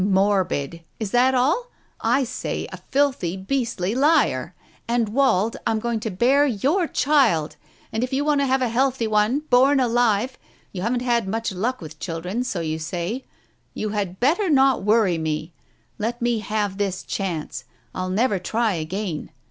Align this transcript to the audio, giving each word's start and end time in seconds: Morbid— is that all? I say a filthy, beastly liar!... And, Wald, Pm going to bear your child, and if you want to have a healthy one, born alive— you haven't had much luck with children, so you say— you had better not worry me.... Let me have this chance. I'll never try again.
Morbid— 0.03 0.81
is 0.99 1.11
that 1.11 1.35
all? 1.35 1.69
I 1.99 2.23
say 2.23 2.67
a 2.71 2.77
filthy, 2.77 3.37
beastly 3.37 3.93
liar!... 3.93 4.55
And, 4.87 5.09
Wald, 5.09 5.57
Pm 5.63 5.77
going 5.77 5.99
to 5.99 6.09
bear 6.09 6.43
your 6.47 6.87
child, 6.87 7.55
and 7.93 8.03
if 8.03 8.11
you 8.11 8.25
want 8.25 8.41
to 8.41 8.47
have 8.47 8.63
a 8.63 8.67
healthy 8.69 9.05
one, 9.05 9.41
born 9.51 9.79
alive— 9.79 10.39
you 10.73 10.81
haven't 10.81 11.03
had 11.03 11.27
much 11.27 11.51
luck 11.51 11.81
with 11.81 11.99
children, 11.99 12.43
so 12.43 12.61
you 12.61 12.79
say— 12.79 13.25
you 13.75 13.89
had 13.89 14.19
better 14.19 14.49
not 14.49 14.81
worry 14.81 15.19
me.... 15.19 15.53
Let 15.99 16.19
me 16.19 16.39
have 16.39 16.79
this 16.79 17.03
chance. 17.03 17.65
I'll 17.93 18.09
never 18.09 18.39
try 18.39 18.73
again. 18.73 19.29